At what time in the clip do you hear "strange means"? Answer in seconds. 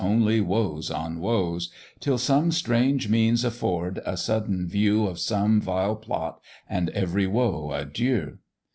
2.49-3.45